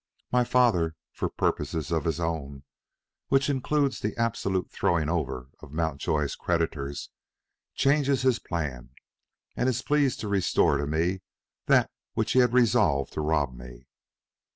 [0.31, 2.63] My father, for purposes of his own,
[3.27, 7.11] which includes the absolute throwing over of Mountjoy's creditors,
[7.75, 8.89] changes his plan,
[9.55, 11.21] and is pleased to restore to me
[11.67, 13.85] that of which he had resolved to rob me.